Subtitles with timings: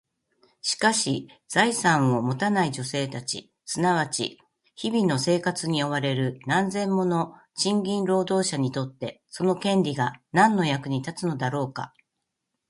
[0.63, 4.39] しかし、財産を持たない女性たち、すなわち
[4.73, 11.93] 日々の生活に追われる何千人もの賃金労働者にとって、その権利が何の役に立つのだろうか？